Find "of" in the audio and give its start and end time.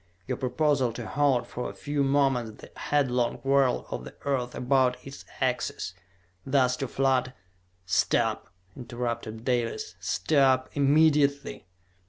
3.91-4.03